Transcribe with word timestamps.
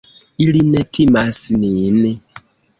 Ili 0.45 0.63
ne 0.69 0.81
timas 0.99 1.43
nin. 1.61 2.03